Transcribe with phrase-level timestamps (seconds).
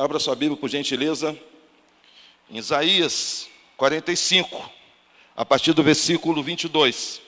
[0.00, 1.38] Abra sua Bíblia, por gentileza,
[2.48, 4.72] em Isaías 45,
[5.36, 7.20] a partir do versículo 22.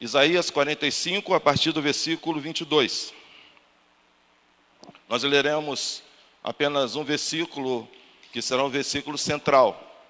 [0.00, 3.12] Isaías 45, a partir do versículo 22.
[5.08, 6.04] Nós leremos
[6.44, 7.88] apenas um versículo,
[8.32, 10.08] que será um versículo central,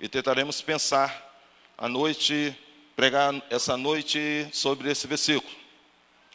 [0.00, 1.38] e tentaremos pensar
[1.76, 2.56] à noite,
[2.96, 5.54] pregar essa noite sobre esse versículo.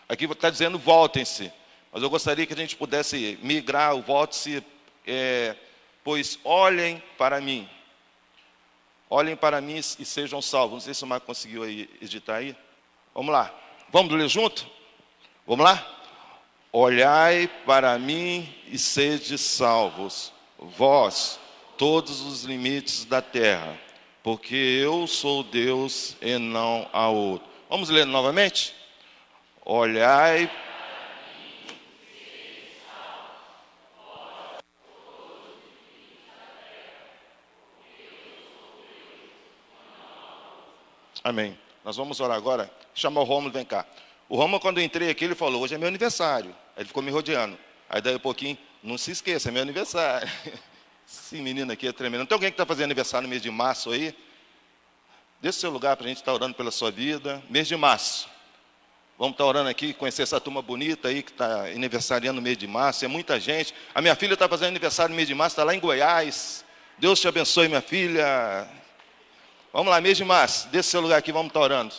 [0.08, 1.52] Aqui está dizendo: voltem-se.
[1.92, 4.64] Mas eu gostaria que a gente pudesse migrar o volte-se,
[5.06, 5.56] é,
[6.04, 7.68] pois olhem para mim.
[9.10, 10.74] Olhem para mim e sejam salvos.
[10.74, 12.56] Não sei se o Marco conseguiu aí, editar aí.
[13.14, 13.54] Vamos lá.
[13.92, 14.68] Vamos ler junto?
[15.48, 16.00] Vamos lá?
[16.72, 21.40] Olhai para mim e sede salvos, vós,
[21.76, 23.76] todos os limites da terra,
[24.22, 27.48] porque eu sou Deus e não há outro.
[27.68, 28.76] Vamos ler novamente?
[29.66, 30.52] Olhai
[41.24, 41.58] Amém.
[41.84, 42.72] Nós vamos orar agora.
[42.94, 43.86] Chama o Romulo, vem cá.
[44.28, 46.52] O Romulo, quando eu entrei aqui, ele falou: hoje é meu aniversário.
[46.76, 47.58] Aí ele ficou me rodeando.
[47.90, 50.30] Aí daí um pouquinho, não se esqueça, é meu aniversário.
[51.08, 52.20] Esse menino aqui é tremendo.
[52.20, 54.16] Não tem alguém que está fazendo aniversário no mês de março aí?
[55.42, 57.42] Deixa o seu lugar para a gente estar tá orando pela sua vida.
[57.50, 58.30] Mês de março.
[59.18, 62.58] Vamos estar tá orando aqui, conhecer essa turma bonita aí que está aniversariando no mês
[62.58, 63.04] de março.
[63.04, 63.74] É muita gente.
[63.96, 66.64] A minha filha está fazendo aniversário no mês de março, está lá em Goiás.
[67.00, 68.70] Deus te abençoe, minha filha.
[69.72, 70.68] Vamos lá, mês de março.
[70.70, 71.94] Desse seu lugar aqui, vamos estar orando.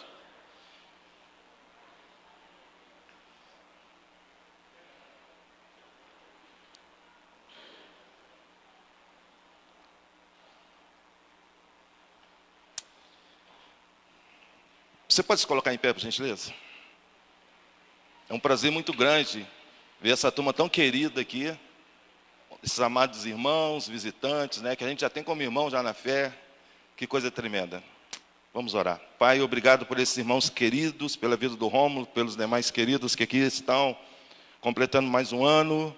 [15.09, 16.53] Você pode se colocar em pé, por gentileza?
[18.29, 19.47] É um prazer muito grande
[20.01, 21.57] ver essa turma tão querida aqui,
[22.63, 26.33] esses amados irmãos, visitantes, né, que a gente já tem como irmão já na fé.
[27.01, 27.83] Que coisa tremenda.
[28.53, 29.01] Vamos orar.
[29.19, 33.39] Pai, obrigado por esses irmãos queridos, pela vida do Rômulo, pelos demais queridos que aqui
[33.39, 33.97] estão
[34.61, 35.97] completando mais um ano,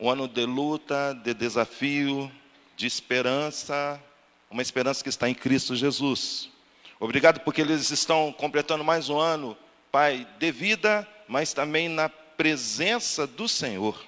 [0.00, 2.32] um ano de luta, de desafio,
[2.74, 4.02] de esperança,
[4.50, 6.48] uma esperança que está em Cristo Jesus.
[6.98, 9.54] Obrigado porque eles estão completando mais um ano,
[9.92, 14.02] Pai, de vida, mas também na presença do Senhor.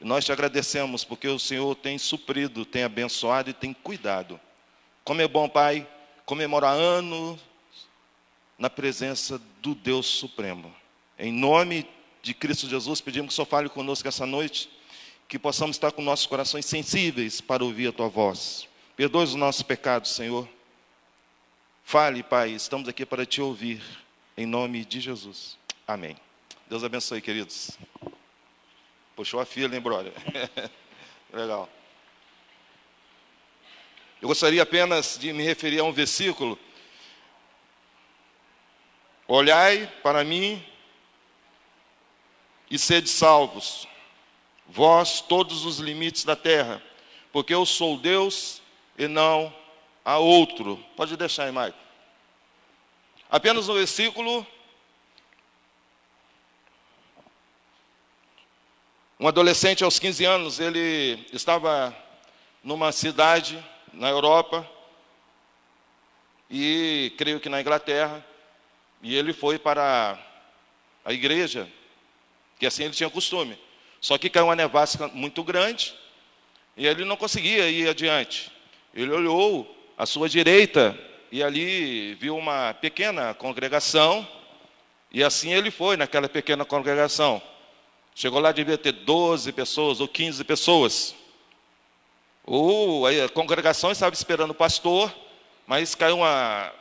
[0.00, 4.40] E nós te agradecemos porque o Senhor tem suprido, tem abençoado e tem cuidado.
[5.06, 5.86] Como é bom, Pai,
[6.24, 7.40] comemorar anos
[8.58, 10.74] na presença do Deus Supremo.
[11.16, 11.88] Em nome
[12.20, 14.68] de Cristo Jesus, pedimos que o Senhor fale conosco essa noite,
[15.28, 18.66] que possamos estar com nossos corações sensíveis para ouvir a Tua voz.
[18.96, 20.48] Perdoe os nossos pecados, Senhor.
[21.84, 23.80] Fale, Pai, estamos aqui para te ouvir,
[24.36, 25.56] em nome de Jesus.
[25.86, 26.16] Amém.
[26.68, 27.78] Deus abençoe, queridos.
[29.14, 30.12] Puxou a fila, hein, brother?
[31.32, 31.70] Legal.
[34.20, 36.58] Eu gostaria apenas de me referir a um versículo.
[39.28, 40.64] Olhai para mim
[42.70, 43.86] e sede salvos,
[44.66, 46.82] vós todos os limites da terra,
[47.32, 48.62] porque eu sou Deus
[48.96, 49.54] e não
[50.04, 50.82] a outro.
[50.96, 51.78] Pode deixar aí, Maico.
[53.28, 54.46] Apenas um versículo.
[59.18, 61.96] Um adolescente aos 15 anos, ele estava
[62.62, 63.62] numa cidade
[63.96, 64.68] na Europa
[66.50, 68.24] e creio que na Inglaterra,
[69.02, 70.18] e ele foi para
[71.04, 71.68] a igreja,
[72.58, 73.58] que assim ele tinha costume.
[74.00, 75.94] Só que caiu uma nevasca muito grande
[76.76, 78.52] e ele não conseguia ir adiante.
[78.94, 80.98] Ele olhou à sua direita
[81.32, 84.26] e ali viu uma pequena congregação,
[85.10, 87.42] e assim ele foi naquela pequena congregação.
[88.14, 91.14] Chegou lá, devia ter 12 pessoas ou 15 pessoas.
[92.46, 95.12] Ou a congregação estava esperando o pastor,
[95.66, 96.72] mas caiu uma,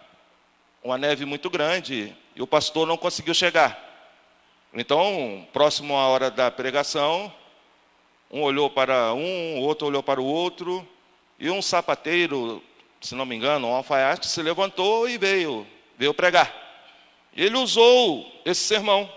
[0.84, 3.84] uma neve muito grande e o pastor não conseguiu chegar.
[4.74, 7.34] Então, próximo à hora da pregação,
[8.32, 10.88] um olhou para um, o outro olhou para o outro,
[11.40, 12.62] e um sapateiro
[13.06, 15.66] se não me engano, um alfaiate se levantou e veio,
[15.98, 16.54] veio pregar.
[17.36, 19.10] Ele usou esse sermão.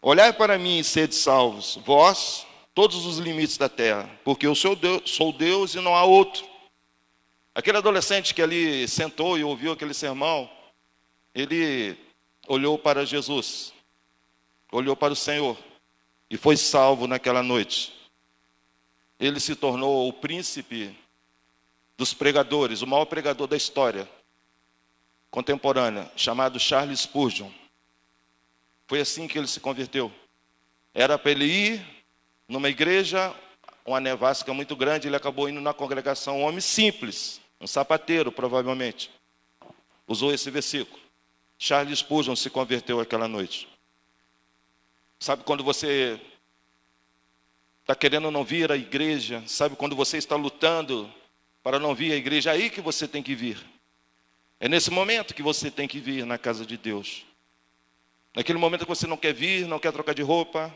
[0.00, 4.74] Olhai para mim e sede salvos, vós, todos os limites da terra, porque eu sou
[4.74, 6.44] Deus, sou Deus e não há outro.
[7.54, 10.50] Aquele adolescente que ali sentou e ouviu aquele sermão,
[11.34, 11.96] ele
[12.48, 13.72] olhou para Jesus,
[14.70, 15.58] olhou para o Senhor
[16.30, 17.92] e foi salvo naquela noite.
[19.20, 20.96] Ele se tornou o príncipe
[21.96, 24.08] dos pregadores, o maior pregador da história
[25.30, 27.50] contemporânea, chamado Charles Spurgeon.
[28.86, 30.12] Foi assim que ele se converteu.
[30.92, 32.01] Era para ele ir
[32.52, 33.34] numa igreja,
[33.84, 39.10] uma nevasca muito grande, ele acabou indo na congregação, um homem simples, um sapateiro, provavelmente.
[40.06, 41.00] Usou esse versículo.
[41.58, 43.66] Charles Spurgeon se converteu aquela noite.
[45.18, 46.20] Sabe quando você
[47.80, 49.42] está querendo não vir à igreja?
[49.46, 51.10] Sabe quando você está lutando
[51.62, 52.50] para não vir à igreja?
[52.50, 53.64] É aí que você tem que vir.
[54.60, 57.24] É nesse momento que você tem que vir na casa de Deus.
[58.34, 60.70] Naquele momento que você não quer vir, não quer trocar de roupa.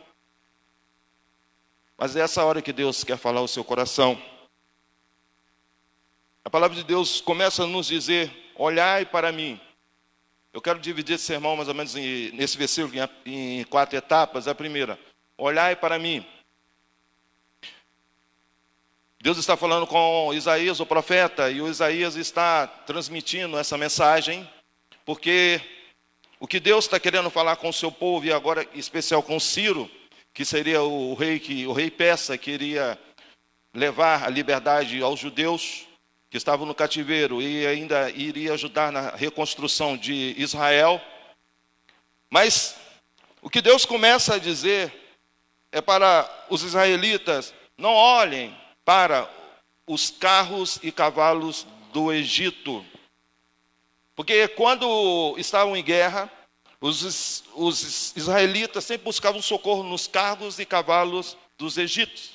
[1.96, 4.20] Mas é essa hora que Deus quer falar ao seu coração.
[6.44, 9.60] A palavra de Deus começa a nos dizer: olhai para mim.
[10.52, 12.94] Eu quero dividir esse sermão mais ou menos nesse versículo
[13.24, 14.48] em quatro etapas.
[14.48, 14.98] A primeira,
[15.36, 16.24] olhai para mim.
[19.20, 24.48] Deus está falando com Isaías, o profeta, e o Isaías está transmitindo essa mensagem,
[25.04, 25.60] porque
[26.38, 29.40] o que Deus está querendo falar com o seu povo, e agora em especial com
[29.40, 29.90] Ciro,
[30.36, 32.98] que seria o rei que o rei persa queria
[33.72, 35.86] levar a liberdade aos judeus
[36.28, 41.00] que estavam no cativeiro e ainda iria ajudar na reconstrução de Israel.
[42.28, 42.76] Mas
[43.40, 44.92] o que Deus começa a dizer
[45.72, 48.54] é para os israelitas: não olhem
[48.84, 49.30] para
[49.86, 52.84] os carros e cavalos do Egito,
[54.14, 56.30] porque quando estavam em guerra,
[56.80, 62.32] os, os israelitas sempre buscavam socorro nos carros e cavalos dos egípcios,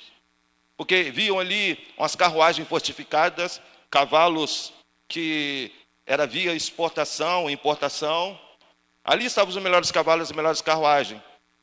[0.76, 3.60] porque viam ali umas carruagens fortificadas,
[3.90, 4.72] cavalos
[5.06, 5.70] que
[6.06, 8.38] era via exportação, importação.
[9.04, 11.20] Ali estavam os melhores cavalos, as melhores carruagens.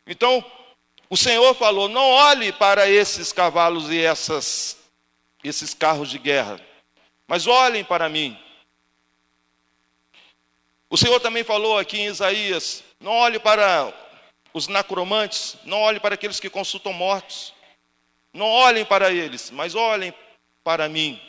[0.07, 0.43] Então,
[1.09, 4.77] o Senhor falou: não olhe para esses cavalos e essas,
[5.43, 6.59] esses carros de guerra,
[7.27, 8.37] mas olhem para mim.
[10.89, 13.93] O Senhor também falou aqui em Isaías: não olhe para
[14.53, 17.53] os necromantes, não olhe para aqueles que consultam mortos,
[18.33, 20.13] não olhem para eles, mas olhem
[20.63, 21.21] para mim.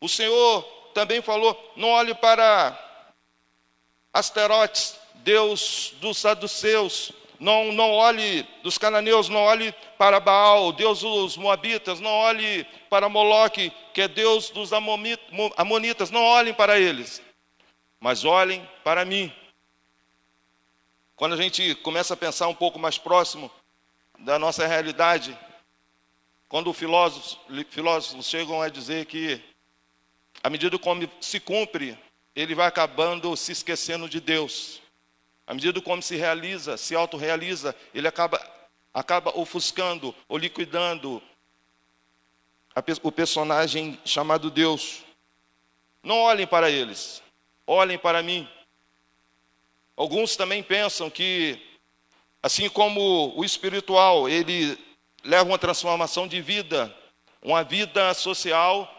[0.00, 0.62] O Senhor
[0.94, 2.78] também falou: não olhe para
[4.12, 7.10] Asterotes, Deus dos saduceus,
[7.40, 13.08] não, não olhe dos cananeus, não olhe para Baal, Deus dos moabitas, não olhe para
[13.08, 17.26] Moloque, que é Deus dos amonitas, não olhem para eles
[18.06, 19.32] mas olhem para mim.
[21.16, 23.50] Quando a gente começa a pensar um pouco mais próximo
[24.20, 25.36] da nossa realidade,
[26.48, 27.36] quando filósofos,
[27.68, 29.42] filósofos chegam a dizer que,
[30.40, 31.98] à medida como se cumpre,
[32.36, 34.80] ele vai acabando se esquecendo de Deus.
[35.44, 38.40] À medida como se realiza, se autorrealiza, ele acaba,
[38.94, 41.20] acaba ofuscando ou liquidando
[43.02, 45.02] o personagem chamado Deus.
[46.04, 47.20] Não olhem para eles,
[47.66, 48.48] olhem para mim.
[49.96, 51.58] Alguns também pensam que,
[52.42, 54.78] assim como o espiritual, ele
[55.24, 56.94] leva uma transformação de vida,
[57.42, 58.92] uma vida social,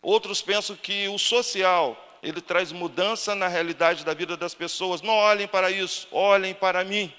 [0.00, 5.02] outros pensam que o social, ele traz mudança na realidade da vida das pessoas.
[5.02, 7.12] Não olhem para isso, olhem para mim.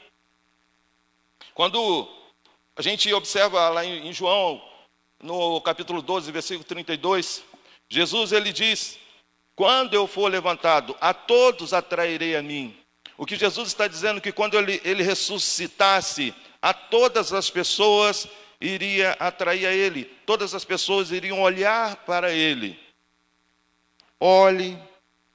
[1.54, 2.08] Quando
[2.76, 4.62] a gente observa lá em João,
[5.20, 7.44] no capítulo 12, versículo 32,
[7.90, 9.00] Jesus ele diz:
[9.58, 12.78] quando eu for levantado, a todos atrairei a mim.
[13.18, 16.32] O que Jesus está dizendo é que quando ele, ele ressuscitasse,
[16.62, 18.28] a todas as pessoas
[18.62, 22.80] iria atrair a ele, todas as pessoas iriam olhar para ele.
[24.20, 24.78] Olhe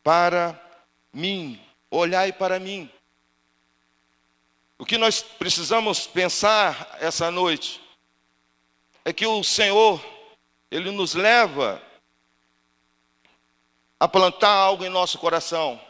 [0.04, 0.56] para
[1.12, 1.60] mim,
[1.90, 2.88] olhai para mim.
[4.78, 7.80] O que nós precisamos pensar essa noite
[9.04, 10.00] é que o Senhor,
[10.70, 11.82] Ele nos leva
[14.02, 15.80] a plantar algo em nosso coração.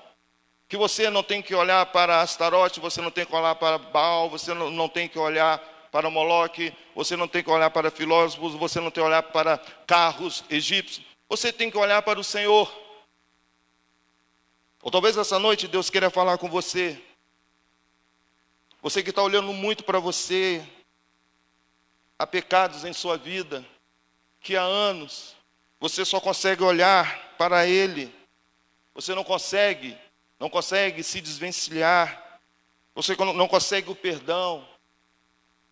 [0.68, 4.28] Que você não tem que olhar para Astarote, você não tem que olhar para Baal,
[4.28, 5.56] você não, não tem que olhar
[5.90, 9.56] para Moloque, você não tem que olhar para filósofos, você não tem que olhar para
[9.86, 12.70] carros egípcios, você tem que olhar para o Senhor.
[14.82, 17.02] Ou talvez essa noite Deus queira falar com você.
[18.82, 20.62] Você que está olhando muito para você,
[22.18, 23.64] há pecados em sua vida,
[24.38, 25.34] que há anos
[25.82, 28.14] você só consegue olhar para Ele.
[28.94, 29.98] Você não consegue,
[30.38, 32.38] não consegue se desvencilhar.
[32.94, 34.64] Você não consegue o perdão.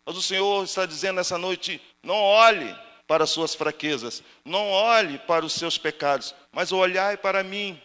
[0.04, 2.76] Mas o Senhor está dizendo nessa noite: não olhe
[3.06, 7.80] para as suas fraquezas, não olhe para os seus pecados, mas olhai para mim.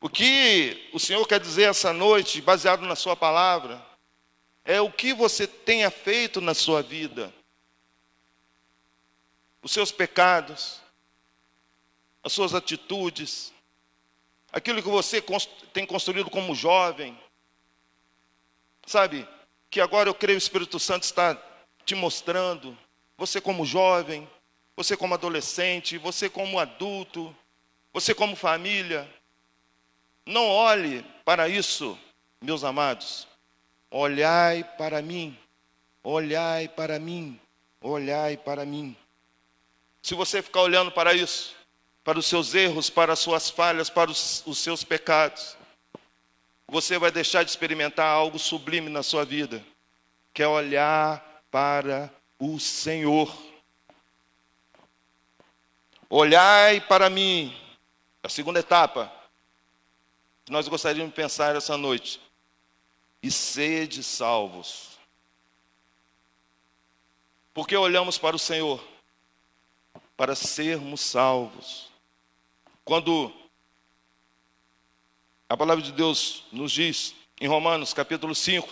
[0.00, 3.84] O que o Senhor quer dizer essa noite, baseado na Sua palavra,
[4.64, 7.30] é o que você tenha feito na sua vida,
[9.62, 10.80] os seus pecados,
[12.22, 13.52] as suas atitudes,
[14.52, 15.22] aquilo que você
[15.72, 17.18] tem construído como jovem.
[18.86, 19.26] Sabe,
[19.70, 21.40] que agora eu creio o Espírito Santo está
[21.84, 22.76] te mostrando,
[23.16, 24.28] você como jovem,
[24.76, 27.34] você como adolescente, você como adulto,
[27.92, 29.08] você como família.
[30.26, 31.98] Não olhe para isso,
[32.40, 33.28] meus amados.
[33.90, 35.36] Olhai para mim,
[36.02, 37.38] olhai para mim,
[37.80, 38.96] olhai para mim.
[40.02, 41.54] Se você ficar olhando para isso,
[42.02, 45.56] para os seus erros, para as suas falhas, para os, os seus pecados,
[46.66, 49.64] você vai deixar de experimentar algo sublime na sua vida,
[50.32, 53.36] que é olhar para o Senhor.
[56.08, 57.56] Olhai para mim,
[58.22, 59.12] a segunda etapa,
[60.44, 62.20] que nós gostaríamos de pensar essa noite,
[63.22, 64.98] e sede salvos.
[67.52, 68.82] Porque olhamos para o Senhor,
[70.20, 71.88] para sermos salvos.
[72.84, 73.32] Quando
[75.48, 78.68] a palavra de Deus nos diz em Romanos capítulo 5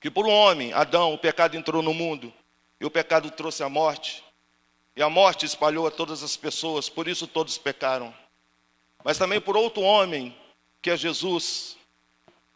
[0.00, 2.32] que por um homem, Adão, o pecado entrou no mundo
[2.80, 4.22] e o pecado trouxe a morte,
[4.94, 8.14] e a morte espalhou a todas as pessoas, por isso todos pecaram.
[9.02, 10.32] Mas também por outro homem,
[10.80, 11.76] que é Jesus,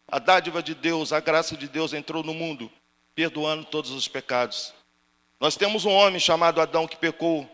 [0.07, 2.71] a dádiva de Deus, a graça de Deus entrou no mundo,
[3.13, 4.73] perdoando todos os pecados.
[5.43, 7.45] Nós temos um homem chamado Adão que pecou,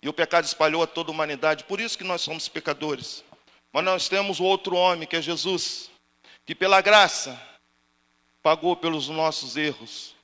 [0.00, 3.22] e o pecado espalhou a toda a humanidade, por isso que nós somos pecadores.
[3.70, 5.90] Mas nós temos outro homem, que é Jesus,
[6.46, 7.38] que pela graça
[8.42, 10.16] pagou pelos nossos erros.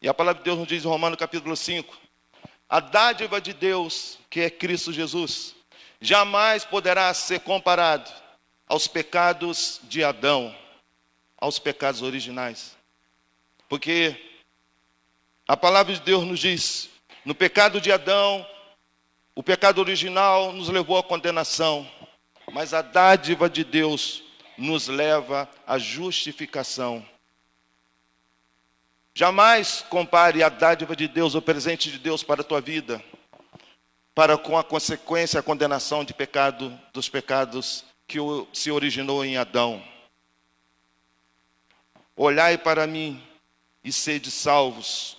[0.00, 1.98] E a palavra de Deus nos diz em Romanos capítulo 5:
[2.68, 5.56] a dádiva de Deus, que é Cristo Jesus,
[6.00, 8.08] jamais poderá ser comparado
[8.68, 10.56] aos pecados de Adão,
[11.36, 12.76] aos pecados originais.
[13.68, 14.29] Porque
[15.52, 16.90] a palavra de Deus nos diz:
[17.24, 18.46] no pecado de Adão,
[19.34, 21.88] o pecado original nos levou à condenação
[22.52, 24.22] mas a dádiva de Deus
[24.58, 27.04] nos leva à justificação.
[29.14, 33.02] Jamais compare a dádiva de Deus, o presente de Deus para a tua vida,
[34.14, 38.18] para com a consequência, a condenação de pecado, dos pecados que
[38.52, 39.82] se originou em Adão.
[42.16, 43.22] Olhai para mim
[43.82, 45.16] e sede salvos.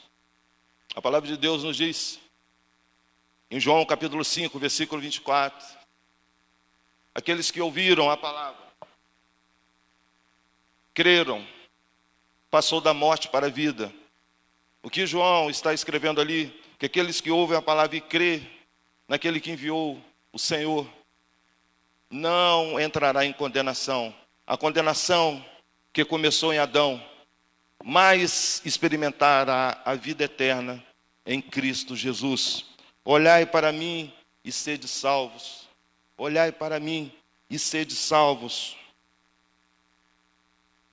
[0.93, 2.19] A palavra de Deus nos diz,
[3.49, 5.65] em João capítulo 5, versículo 24,
[7.15, 8.61] aqueles que ouviram a palavra,
[10.93, 11.47] creram,
[12.49, 13.93] passou da morte para a vida.
[14.83, 18.41] O que João está escrevendo ali, que aqueles que ouvem a palavra e crê
[19.07, 19.97] naquele que enviou
[20.33, 20.85] o Senhor,
[22.09, 24.13] não entrará em condenação.
[24.45, 25.43] A condenação
[25.93, 27.01] que começou em Adão,
[27.83, 30.83] mas experimentará a vida eterna
[31.25, 32.65] em Cristo Jesus.
[33.03, 35.61] Olhai para mim e sede salvos
[36.21, 37.11] olhai para mim
[37.49, 38.77] e sede salvos.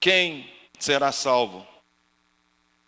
[0.01, 1.67] Quem será salvo?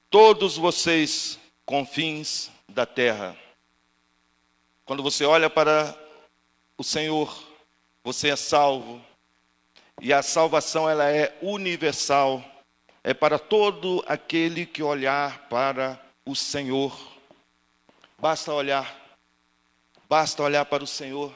[0.09, 3.37] Todos vocês, confins da terra.
[4.87, 5.95] Quando você olha para
[6.79, 7.47] o Senhor,
[8.03, 9.05] você é salvo.
[10.01, 12.43] E a salvação ela é universal.
[13.03, 16.99] É para todo aquele que olhar para o Senhor.
[18.19, 18.95] Basta olhar.
[20.09, 21.33] Basta olhar para o Senhor.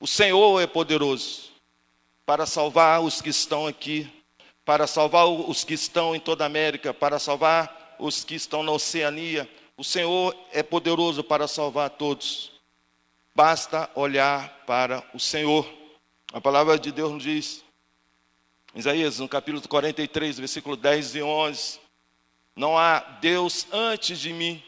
[0.00, 1.50] O Senhor é poderoso
[2.24, 4.10] para salvar os que estão aqui,
[4.64, 8.72] para salvar os que estão em toda a América, para salvar os que estão na
[8.72, 9.48] Oceania.
[9.76, 12.52] O Senhor é poderoso para salvar todos.
[13.34, 15.70] Basta olhar para o Senhor.
[16.32, 17.64] A palavra de Deus nos diz,
[18.76, 21.80] Isaías, no capítulo 43, versículo 10 e 11:
[22.54, 24.62] Não há Deus antes de mim,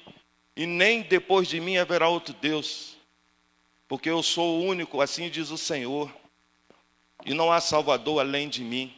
[0.56, 2.98] e nem depois de mim haverá outro Deus
[3.88, 6.14] porque eu sou o único, assim diz o Senhor,
[7.24, 8.94] e não há Salvador além de mim.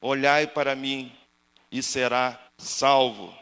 [0.00, 1.10] Olhai para mim
[1.72, 3.34] e será salvo.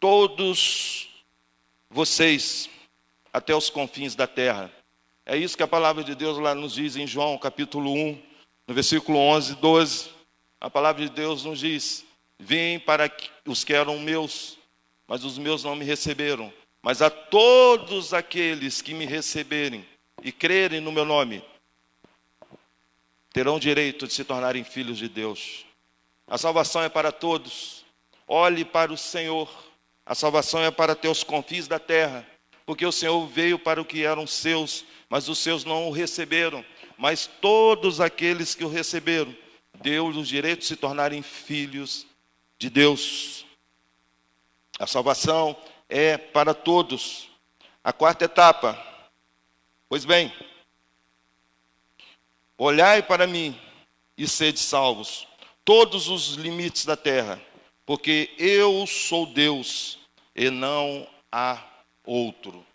[0.00, 1.22] Todos
[1.90, 2.70] vocês,
[3.30, 4.72] até os confins da terra.
[5.26, 8.22] É isso que a palavra de Deus lá nos diz em João, capítulo 1,
[8.68, 10.10] no versículo 11 e 12.
[10.60, 12.04] A palavra de Deus nos diz:
[12.38, 13.10] Vim para
[13.46, 14.58] os que eram meus,
[15.06, 16.52] mas os meus não me receberam.
[16.82, 19.84] Mas a todos aqueles que me receberem
[20.22, 21.42] e crerem no meu nome,
[23.32, 25.64] terão direito de se tornarem filhos de Deus.
[26.26, 27.84] A salvação é para todos.
[28.26, 29.48] Olhe para o Senhor.
[30.04, 32.26] A salvação é para teus confins da terra,
[32.64, 36.64] porque o Senhor veio para o que eram seus, mas os seus não o receberam.
[36.98, 39.34] Mas todos aqueles que o receberam,
[39.72, 42.04] deu-lhes o direito de se tornarem filhos
[42.58, 43.46] de Deus.
[44.80, 45.56] A salvação
[45.88, 47.30] é para todos.
[47.84, 48.76] A quarta etapa.
[49.88, 50.34] Pois bem,
[52.58, 53.58] olhai para mim
[54.16, 55.26] e sede salvos,
[55.64, 57.40] todos os limites da terra,
[57.86, 60.00] porque eu sou Deus
[60.34, 61.62] e não há
[62.04, 62.67] outro.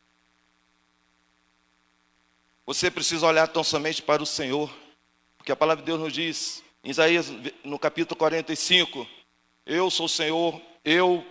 [2.65, 4.73] Você precisa olhar tão somente para o Senhor,
[5.37, 7.29] porque a palavra de Deus nos diz, em Isaías,
[7.61, 9.05] no capítulo 45,
[9.65, 11.25] eu sou o Senhor, eu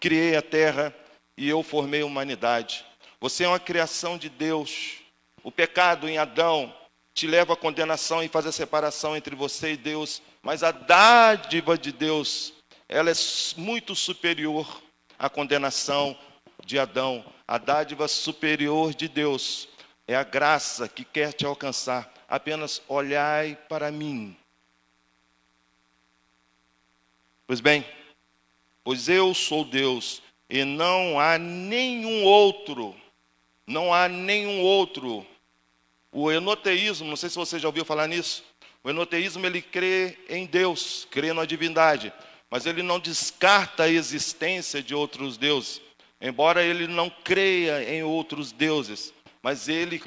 [0.00, 0.94] criei a terra
[1.36, 2.86] e eu formei a humanidade.
[3.20, 4.94] Você é uma criação de Deus.
[5.42, 6.74] O pecado em Adão
[7.12, 11.76] te leva à condenação e faz a separação entre você e Deus, mas a dádiva
[11.76, 12.54] de Deus,
[12.88, 13.14] ela é
[13.58, 14.82] muito superior
[15.18, 16.18] à condenação
[16.64, 17.22] de Adão.
[17.46, 19.68] A dádiva superior de Deus
[20.06, 22.12] é a graça que quer te alcançar.
[22.28, 24.36] Apenas olhai para mim.
[27.46, 27.84] Pois bem,
[28.82, 32.94] pois eu sou Deus e não há nenhum outro,
[33.66, 35.26] não há nenhum outro.
[36.10, 38.44] O enoteísmo, não sei se você já ouviu falar nisso.
[38.82, 42.12] O enoteísmo ele crê em Deus, crê na divindade,
[42.50, 45.80] mas ele não descarta a existência de outros deuses.
[46.20, 49.12] Embora ele não creia em outros deuses,
[49.44, 50.02] mas ele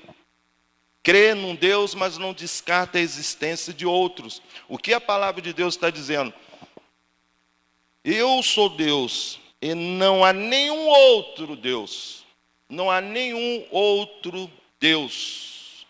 [1.03, 4.41] crê num Deus, mas não descarta a existência de outros.
[4.67, 6.33] O que a palavra de Deus está dizendo?
[8.03, 12.25] Eu sou Deus e não há nenhum outro Deus.
[12.67, 15.85] Não há nenhum outro Deus.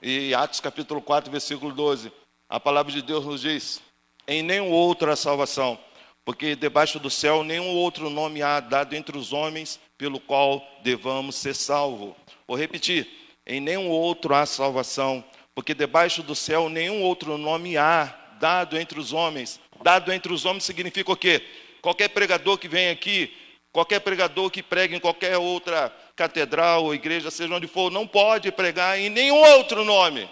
[0.00, 2.12] E Atos capítulo 4, versículo 12,
[2.48, 3.82] a palavra de Deus nos diz:
[4.28, 5.76] em nenhum outro há salvação,
[6.24, 11.36] porque debaixo do céu nenhum outro nome há dado entre os homens pelo qual devamos
[11.36, 12.14] ser salvos.
[12.48, 13.06] Vou repetir:
[13.46, 15.22] em nenhum outro há salvação,
[15.54, 18.06] porque debaixo do céu nenhum outro nome há
[18.40, 19.60] dado entre os homens.
[19.82, 21.46] Dado entre os homens significa o quê?
[21.82, 23.36] Qualquer pregador que vem aqui,
[23.70, 28.50] qualquer pregador que pregue em qualquer outra catedral ou igreja, seja onde for, não pode
[28.50, 30.26] pregar em nenhum outro nome.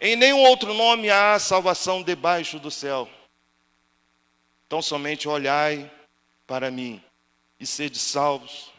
[0.00, 3.06] Em nenhum outro nome há salvação debaixo do céu.
[4.66, 5.90] Então somente olhai
[6.46, 7.02] para mim
[7.60, 8.72] e sede salvos,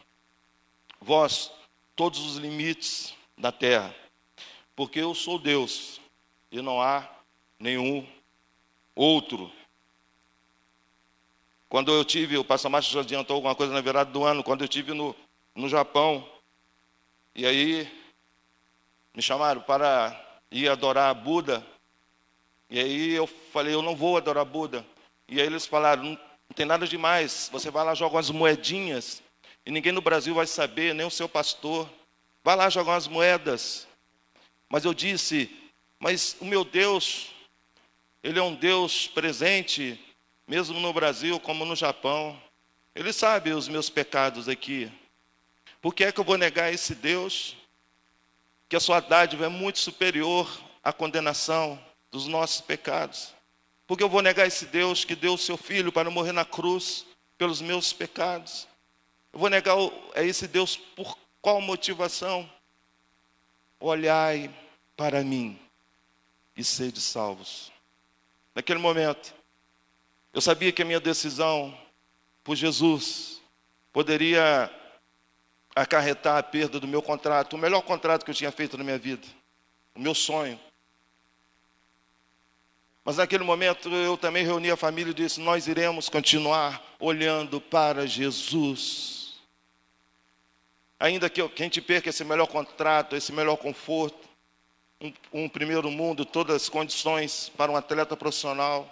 [1.00, 1.52] vós,
[1.94, 3.94] todos os limites da terra,
[4.74, 6.00] porque eu sou Deus
[6.50, 7.08] e não há
[7.60, 8.04] nenhum
[8.94, 9.50] outro.
[11.68, 14.62] Quando eu tive, o pastor Márcio já adiantou alguma coisa na virada do ano, quando
[14.62, 15.14] eu tive no,
[15.54, 16.28] no Japão,
[17.34, 17.90] e aí
[19.14, 21.64] me chamaram para ir adorar Buda,
[22.68, 24.84] e aí eu falei, eu não vou adorar Buda.
[25.28, 26.18] E aí eles falaram,
[26.52, 27.48] não tem nada demais.
[27.50, 29.22] Você vai lá, joga umas moedinhas.
[29.64, 31.88] E ninguém no Brasil vai saber, nem o seu pastor.
[32.44, 33.88] Vai lá jogar umas moedas.
[34.68, 35.50] Mas eu disse,
[35.98, 37.30] mas o meu Deus,
[38.22, 39.98] Ele é um Deus presente,
[40.46, 42.38] mesmo no Brasil como no Japão.
[42.94, 44.92] Ele sabe os meus pecados aqui.
[45.80, 47.56] Por que é que eu vou negar esse Deus?
[48.68, 50.46] Que a sua dádiva é muito superior
[50.84, 53.32] à condenação dos nossos pecados.
[53.86, 57.06] Porque eu vou negar esse Deus que deu o seu filho para morrer na cruz
[57.36, 58.68] pelos meus pecados?
[59.32, 59.76] Eu vou negar
[60.14, 62.48] a esse Deus por qual motivação?
[63.80, 64.54] Olhai
[64.96, 65.58] para mim
[66.56, 67.72] e sede salvos.
[68.54, 69.34] Naquele momento,
[70.32, 71.76] eu sabia que a minha decisão
[72.44, 73.40] por Jesus
[73.92, 74.70] poderia
[75.74, 78.98] acarretar a perda do meu contrato, o melhor contrato que eu tinha feito na minha
[78.98, 79.26] vida,
[79.94, 80.58] o meu sonho.
[83.04, 88.06] Mas naquele momento eu também reuni a família e disse: Nós iremos continuar olhando para
[88.06, 89.40] Jesus.
[91.00, 94.28] Ainda que a gente perca esse melhor contrato, esse melhor conforto,
[95.00, 98.88] um, um primeiro mundo, todas as condições para um atleta profissional,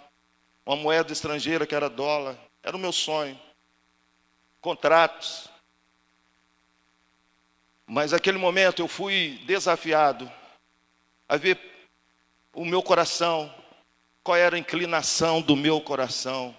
[0.65, 3.39] uma moeda estrangeira que era dólar, era o meu sonho.
[4.59, 5.49] Contratos.
[7.87, 10.29] Mas naquele momento eu fui desafiado
[11.29, 11.57] a ver
[12.53, 13.60] o meu coração
[14.23, 16.55] qual era a inclinação do meu coração,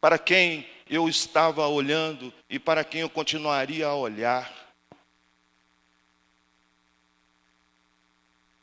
[0.00, 4.52] para quem eu estava olhando e para quem eu continuaria a olhar.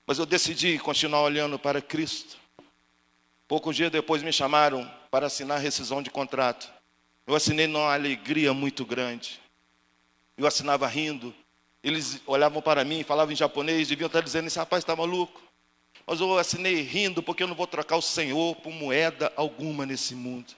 [0.06, 2.38] Mas eu decidi continuar olhando para Cristo.
[3.47, 6.69] Poucos dias depois me chamaram para assinar rescisão de contrato.
[7.26, 9.39] Eu assinei numa alegria muito grande.
[10.38, 11.34] Eu assinava rindo.
[11.84, 15.41] Eles olhavam para mim, falavam em japonês, deviam estar dizendo: esse rapaz está maluco.
[16.08, 20.15] Mas eu assinei rindo, porque eu não vou trocar o Senhor por moeda alguma nesse
[20.15, 20.56] mundo.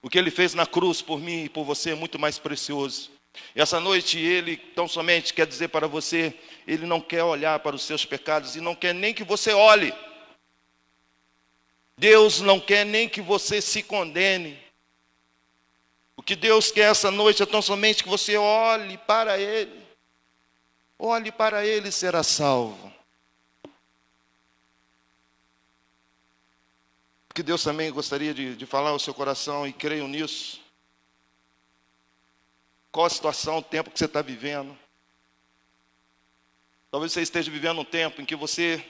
[0.00, 3.10] O que ele fez na cruz por mim e por você é muito mais precioso.
[3.54, 6.32] E essa noite ele tão somente quer dizer para você,
[6.68, 9.92] ele não quer olhar para os seus pecados e não quer nem que você olhe.
[11.98, 14.56] Deus não quer nem que você se condene.
[16.16, 19.84] O que Deus quer essa noite é tão somente que você olhe para Ele.
[20.96, 22.95] Olhe para Ele e será salvo.
[27.36, 30.58] Que Deus também gostaria de, de falar ao seu coração e creio nisso.
[32.90, 34.74] Qual a situação, o tempo que você está vivendo?
[36.90, 38.82] Talvez você esteja vivendo um tempo em que você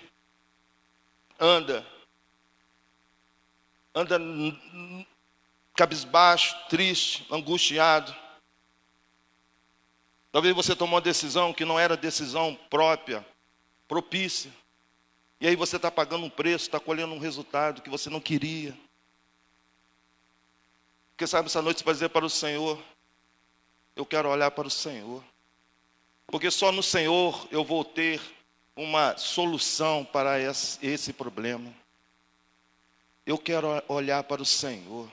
[1.41, 1.85] anda,
[3.93, 4.17] anda
[5.75, 8.15] cabisbaixo, triste, angustiado.
[10.31, 13.27] Talvez você tomou uma decisão que não era decisão própria,
[13.89, 14.53] propícia.
[15.41, 18.77] E aí você está pagando um preço, está colhendo um resultado que você não queria.
[21.11, 22.83] Porque sabe, essa noite você vai dizer para o Senhor,
[23.95, 25.23] eu quero olhar para o Senhor.
[26.27, 28.21] Porque só no Senhor eu vou ter
[28.75, 31.73] uma solução para esse problema.
[33.25, 35.11] Eu quero olhar para o Senhor.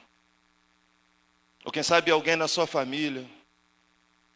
[1.63, 3.25] Ou quem sabe alguém na sua família.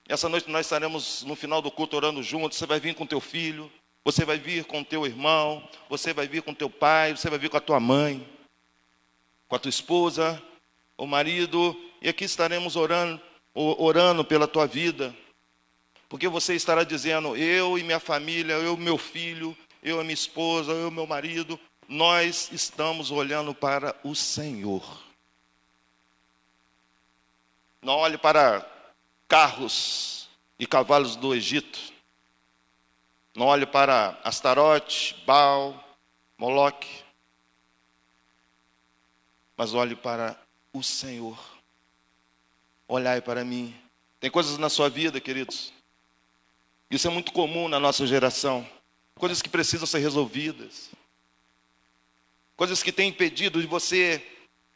[0.07, 2.57] Essa noite nós estaremos no final do culto orando juntos.
[2.57, 3.69] Você vai vir com teu filho,
[4.07, 7.49] você vai vir com teu irmão, você vai vir com teu pai, você vai vir
[7.49, 8.25] com a tua mãe,
[9.49, 10.41] com a tua esposa,
[10.97, 13.21] o marido, e aqui estaremos orando,
[13.53, 15.13] orando pela tua vida.
[16.07, 20.13] Porque você estará dizendo: eu e minha família, eu e meu filho, eu e minha
[20.13, 25.03] esposa, eu e meu marido, nós estamos olhando para o Senhor.
[27.81, 28.65] Não olhe para
[29.27, 31.96] carros e cavalos do Egito.
[33.37, 35.87] Não olhe para Astarote, Baal,
[36.39, 37.03] Moloque,
[39.55, 40.35] mas olhe para
[40.73, 41.37] o Senhor.
[42.87, 43.79] Olhai para mim.
[44.19, 45.71] Tem coisas na sua vida, queridos.
[46.89, 48.67] Isso é muito comum na nossa geração.
[49.13, 50.89] Coisas que precisam ser resolvidas.
[52.55, 54.19] Coisas que têm impedido de você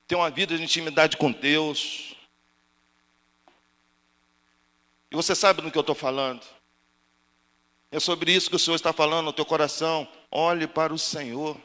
[0.08, 2.16] ter uma vida de intimidade com Deus.
[5.10, 6.46] E você sabe do que eu estou falando.
[7.92, 10.08] É sobre isso que o Senhor está falando no teu coração.
[10.32, 11.58] Olhe para o Senhor.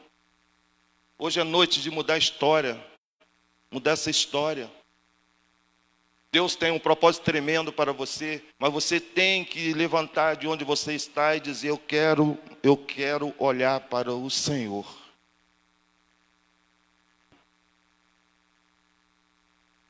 [1.17, 2.77] Hoje é noite de mudar a história.
[3.71, 4.69] Mudar essa história.
[6.29, 10.93] Deus tem um propósito tremendo para você, mas você tem que levantar de onde você
[10.93, 14.85] está e dizer: Eu quero, eu quero olhar para o Senhor.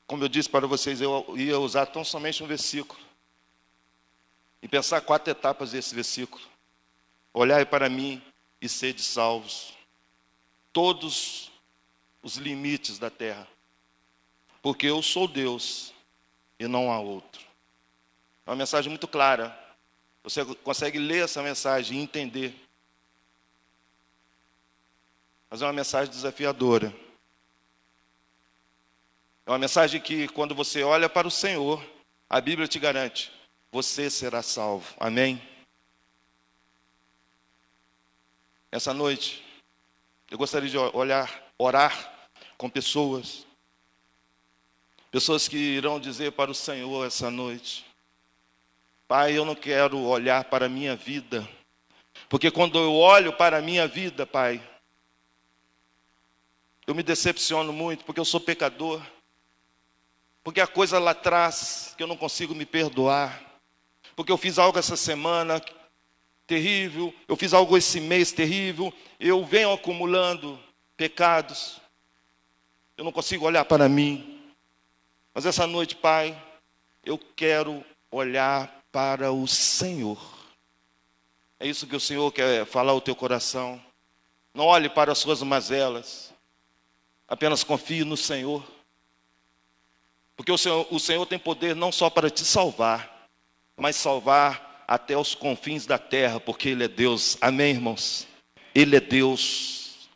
[0.06, 3.07] Como eu disse para vocês, eu ia usar tão somente um versículo
[4.62, 6.42] e pensar quatro etapas desse versículo.
[7.32, 8.22] Olhai para mim
[8.60, 9.74] e sede salvos,
[10.72, 11.50] todos
[12.22, 13.46] os limites da terra,
[14.60, 15.92] porque eu sou Deus
[16.58, 17.46] e não há outro.
[18.44, 19.56] É uma mensagem muito clara.
[20.22, 22.54] Você consegue ler essa mensagem e entender.
[25.48, 26.94] Mas é uma mensagem desafiadora.
[29.46, 31.82] É uma mensagem que, quando você olha para o Senhor,
[32.28, 33.32] a Bíblia te garante:
[33.70, 34.94] você será salvo.
[34.98, 35.42] Amém?
[38.70, 39.44] Essa noite,
[40.30, 43.46] eu gostaria de olhar, orar com pessoas,
[45.10, 47.86] pessoas que irão dizer para o Senhor essa noite:
[49.06, 51.48] Pai, eu não quero olhar para a minha vida,
[52.28, 54.62] porque quando eu olho para a minha vida, Pai,
[56.86, 59.02] eu me decepciono muito, porque eu sou pecador,
[60.44, 63.47] porque a coisa lá atrás que eu não consigo me perdoar,
[64.18, 65.62] porque eu fiz algo essa semana
[66.44, 70.58] terrível, eu fiz algo esse mês terrível, eu venho acumulando
[70.96, 71.80] pecados,
[72.96, 74.50] eu não consigo olhar para mim.
[75.32, 76.36] Mas essa noite, Pai,
[77.04, 80.18] eu quero olhar para o Senhor.
[81.60, 83.80] É isso que o Senhor quer falar ao teu coração.
[84.52, 86.34] Não olhe para as suas mazelas,
[87.28, 88.64] apenas confie no Senhor.
[90.36, 93.16] Porque o Senhor, o Senhor tem poder não só para te salvar,
[93.78, 97.38] mas salvar até os confins da terra, porque Ele é Deus.
[97.40, 98.26] Amém, irmãos?
[98.74, 100.08] Ele é Deus.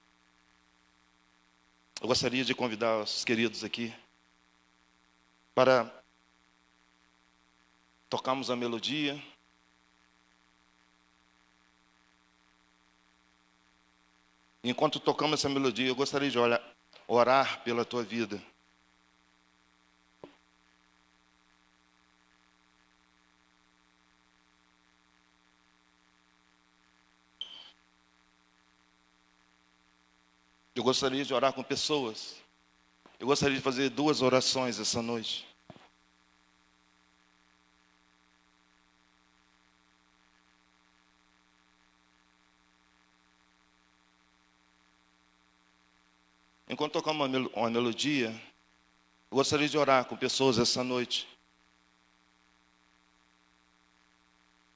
[2.00, 3.94] Eu gostaria de convidar os queridos aqui
[5.54, 5.88] para
[8.08, 9.22] tocarmos a melodia.
[14.64, 16.38] Enquanto tocamos essa melodia, eu gostaria de
[17.06, 18.42] orar pela tua vida.
[30.74, 32.36] Eu gostaria de orar com pessoas.
[33.20, 35.46] Eu gostaria de fazer duas orações essa noite.
[46.66, 48.30] Enquanto tocar uma, uma melodia,
[49.30, 51.28] eu gostaria de orar com pessoas essa noite.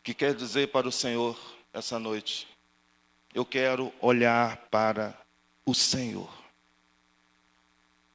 [0.03, 1.39] Que quer dizer para o Senhor
[1.73, 2.47] essa noite:
[3.33, 5.19] Eu quero olhar para
[5.67, 6.31] o Senhor.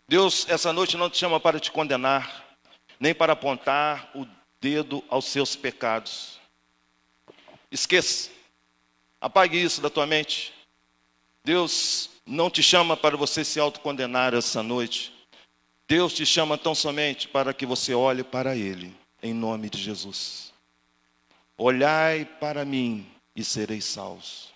[0.08, 2.58] Deus, essa noite não te chama para te condenar,
[3.00, 4.26] nem para apontar o
[4.60, 6.40] dedo aos seus pecados.
[7.70, 8.30] Esqueça,
[9.20, 10.54] apague isso da tua mente.
[11.44, 15.14] Deus não te chama para você se autocondenar essa noite.
[15.88, 20.54] Deus te chama tão somente para que você olhe para Ele, em nome de Jesus.
[21.58, 24.54] Olhai para mim e sereis salvos.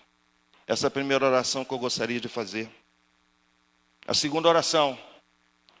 [0.66, 2.70] Essa é a primeira oração que eu gostaria de fazer.
[4.06, 4.96] A segunda oração,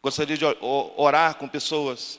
[0.02, 0.44] gostaria de
[0.96, 2.18] orar com pessoas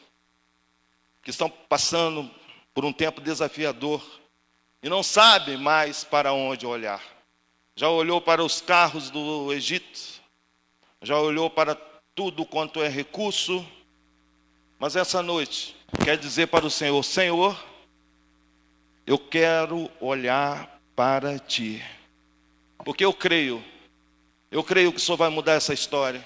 [1.22, 2.32] que estão passando
[2.74, 4.02] por um tempo desafiador
[4.82, 7.04] e não sabem mais para onde olhar.
[7.76, 10.22] Já olhou para os carros do Egito,
[11.02, 11.76] já olhou para
[12.16, 13.68] tudo quanto é recurso,
[14.80, 17.66] mas essa noite quer dizer para o Senhor: Senhor,
[19.06, 21.84] eu quero olhar para ti,
[22.86, 23.62] porque eu creio,
[24.52, 26.26] eu creio que o Senhor vai mudar essa história,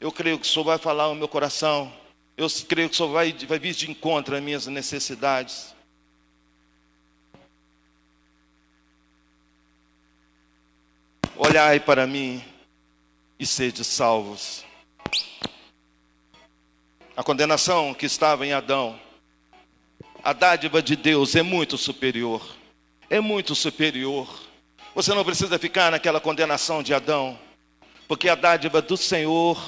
[0.00, 1.92] eu creio que o Senhor vai falar no meu coração,
[2.36, 5.74] eu creio que o Senhor vai, vai vir de encontro às minhas necessidades.
[11.36, 12.42] Olhai para mim
[13.38, 14.64] e sede salvos.
[17.16, 19.00] A condenação que estava em Adão,
[20.22, 22.44] a dádiva de Deus é muito superior.
[23.08, 24.45] É muito superior.
[24.96, 27.38] Você não precisa ficar naquela condenação de Adão,
[28.08, 29.62] porque a dádiva do Senhor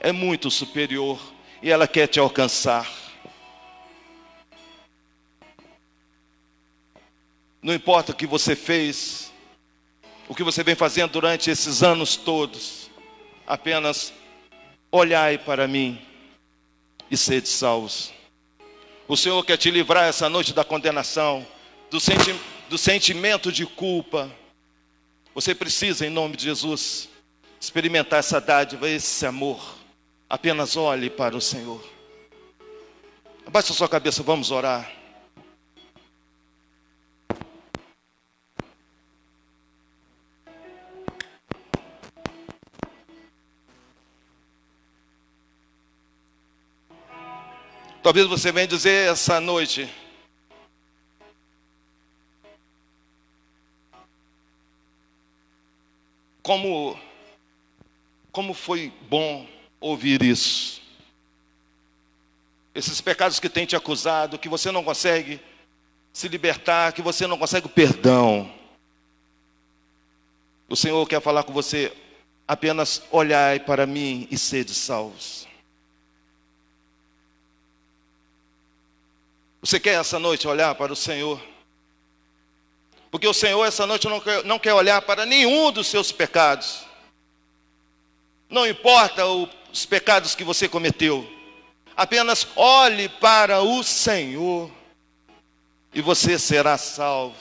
[0.00, 1.20] é muito superior
[1.62, 2.90] e ela quer te alcançar.
[7.60, 9.30] Não importa o que você fez,
[10.26, 12.90] o que você vem fazendo durante esses anos todos,
[13.46, 14.14] apenas
[14.90, 16.00] olhai para mim
[17.10, 18.14] e sede salvos.
[19.06, 21.46] O Senhor quer te livrar essa noite da condenação,
[21.90, 22.34] do, senti
[22.70, 24.39] do sentimento de culpa.
[25.34, 27.08] Você precisa, em nome de Jesus,
[27.60, 29.76] experimentar essa dádiva, esse amor.
[30.28, 31.82] Apenas olhe para o Senhor.
[33.46, 34.90] Abaixe a sua cabeça, vamos orar.
[48.02, 49.88] Talvez você venha dizer essa noite,
[56.42, 56.98] como,
[58.32, 59.46] como foi bom
[59.80, 60.80] ouvir isso.
[62.74, 65.40] Esses pecados que tem te acusado, que você não consegue
[66.12, 68.52] se libertar, que você não consegue perdão.
[70.68, 71.92] O Senhor quer falar com você,
[72.46, 75.48] apenas olhai para mim e sede salvos.
[79.60, 81.40] Você quer essa noite olhar para o Senhor?
[83.10, 86.84] Porque o Senhor essa noite não quer, não quer olhar para nenhum dos seus pecados.
[88.48, 91.28] Não importa os pecados que você cometeu.
[91.96, 94.70] Apenas olhe para o Senhor
[95.92, 97.36] e você será salvo.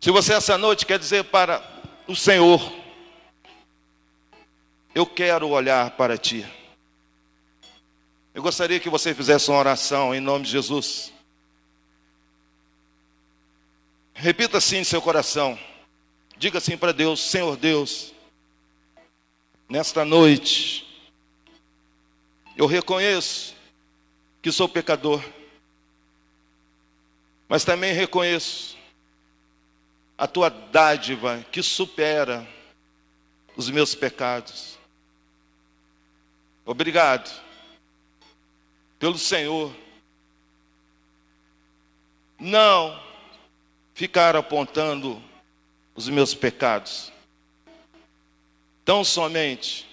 [0.00, 1.62] Se você essa noite quer dizer para
[2.08, 2.72] o Senhor,
[4.94, 6.44] eu quero olhar para ti.
[8.34, 11.12] Eu gostaria que você fizesse uma oração em nome de Jesus.
[14.14, 15.58] Repita assim em seu coração.
[16.36, 18.12] Diga assim para Deus: Senhor Deus,
[19.68, 20.86] nesta noite,
[22.56, 23.54] eu reconheço
[24.40, 25.24] que sou pecador,
[27.48, 28.76] mas também reconheço
[30.18, 32.46] a tua dádiva que supera
[33.56, 34.78] os meus pecados.
[36.64, 37.30] Obrigado
[38.98, 39.74] pelo Senhor
[42.42, 43.11] não
[43.94, 45.22] ficar apontando
[45.94, 47.12] os meus pecados
[48.84, 49.86] Tão somente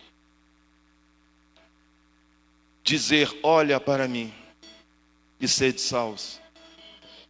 [2.84, 4.34] dizer: Olha para mim
[5.40, 6.40] e sede salvos.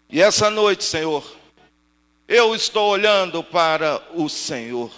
[0.10, 1.36] E essa noite, Senhor,
[2.28, 4.92] eu estou olhando para o Senhor,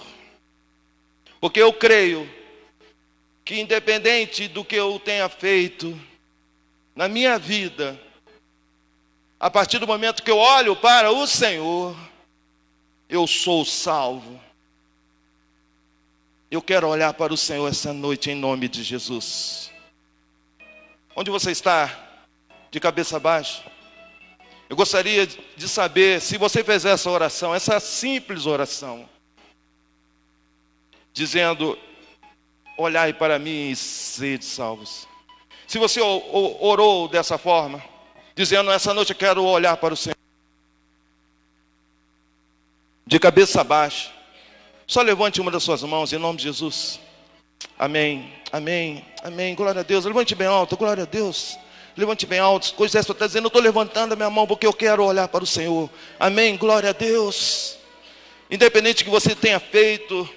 [1.40, 2.30] porque eu creio
[3.44, 6.00] que, independente do que eu tenha feito
[6.96, 8.00] na minha vida,
[9.42, 11.98] a partir do momento que eu olho para o Senhor,
[13.10, 14.40] eu sou salvo
[16.52, 19.72] eu quero olhar para o Senhor essa noite em nome de Jesus.
[21.16, 21.98] Onde você está?
[22.70, 23.64] De cabeça baixa?
[24.70, 29.08] Eu gostaria de saber se você fez essa oração, essa simples oração,
[31.14, 31.80] dizendo:
[32.78, 35.08] Olhai para mim e sede salvos.
[35.66, 37.82] Se você orou dessa forma,
[38.36, 40.16] dizendo: Essa noite eu quero olhar para o Senhor,
[43.06, 44.12] de cabeça baixa,
[44.88, 47.00] só levante uma das suas mãos em nome de Jesus.
[47.78, 49.56] Amém, amém, amém.
[49.56, 50.06] Glória a Deus.
[50.06, 51.58] Levante bem alto, glória a Deus.
[51.96, 52.74] Levante bem alto.
[52.74, 55.44] Coisa essa está dizendo, eu estou levantando a minha mão porque eu quero olhar para
[55.44, 55.90] o Senhor.
[56.20, 57.78] Amém, glória a Deus.
[58.50, 60.30] Independente que você tenha feito,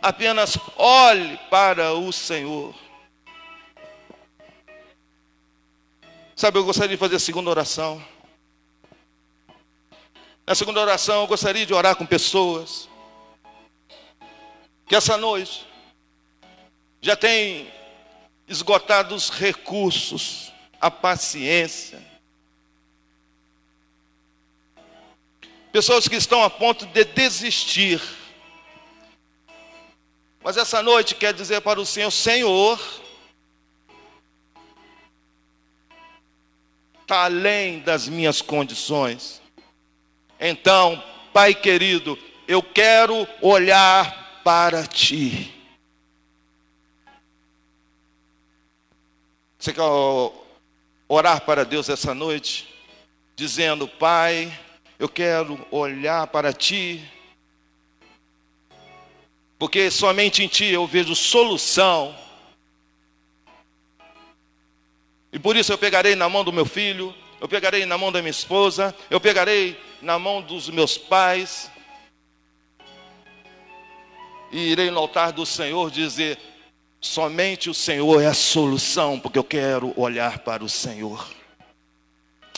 [0.00, 2.74] apenas olhe para o Senhor.
[6.36, 8.04] Sabe, eu gostaria de fazer a segunda oração.
[10.46, 12.90] Na segunda oração, eu gostaria de orar com pessoas
[14.86, 15.66] que essa noite
[17.00, 17.72] já tem
[18.46, 22.04] esgotado os recursos, a paciência.
[25.72, 28.02] Pessoas que estão a ponto de desistir.
[30.44, 33.05] Mas essa noite quer dizer para o Senhor: Senhor,
[37.06, 39.40] está além das minhas condições.
[40.40, 41.00] Então,
[41.32, 45.54] Pai querido, eu quero olhar para Ti.
[49.56, 49.82] Você quer
[51.08, 52.74] orar para Deus essa noite?
[53.36, 54.52] Dizendo, Pai,
[54.98, 57.08] eu quero olhar para Ti,
[59.56, 62.16] porque somente em Ti eu vejo solução
[65.36, 68.22] E por isso eu pegarei na mão do meu filho, eu pegarei na mão da
[68.22, 71.70] minha esposa, eu pegarei na mão dos meus pais,
[74.50, 76.38] e irei no altar do Senhor dizer:
[77.02, 81.28] somente o Senhor é a solução, porque eu quero olhar para o Senhor.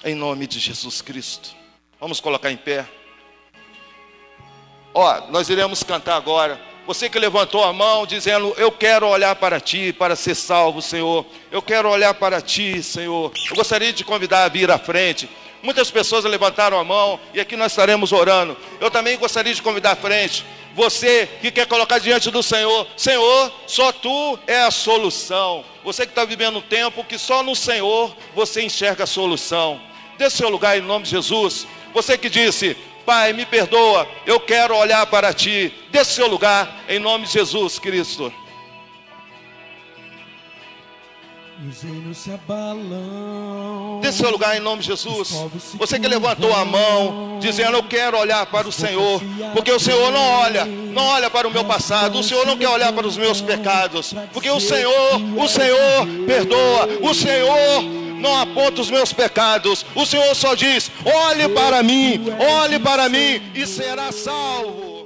[0.04, 1.56] Em nome de Jesus Cristo.
[1.98, 2.88] Vamos colocar em pé.
[4.94, 6.60] Ó, nós iremos cantar agora.
[6.88, 11.26] Você que levantou a mão dizendo: Eu quero olhar para ti, para ser salvo, Senhor.
[11.52, 13.30] Eu quero olhar para ti, Senhor.
[13.50, 15.28] Eu gostaria de te convidar a vir à frente.
[15.62, 18.56] Muitas pessoas levantaram a mão e aqui nós estaremos orando.
[18.80, 20.46] Eu também gostaria de convidar à frente.
[20.74, 25.66] Você que quer colocar diante do Senhor, Senhor, só tu é a solução.
[25.84, 29.78] Você que está vivendo um tempo que só no Senhor você enxerga a solução.
[30.16, 31.66] Dê seu lugar em nome de Jesus.
[31.92, 32.76] Você que disse,
[33.08, 35.72] Pai, me perdoa, eu quero olhar para Ti.
[35.90, 38.30] Desse seu lugar, em nome de Jesus Cristo.
[44.00, 45.30] Desse seu lugar em nome de Jesus.
[45.74, 49.20] Você que levantou a mão, dizendo: Eu quero olhar para o Senhor,
[49.52, 52.68] porque o Senhor não olha, não olha para o meu passado, o Senhor não quer
[52.68, 57.82] olhar para os meus pecados, porque o Senhor, o Senhor perdoa, o Senhor
[58.20, 59.84] não aponta os meus pecados.
[59.96, 62.24] O Senhor só diz: olhe para mim,
[62.60, 64.97] olhe para mim e será salvo.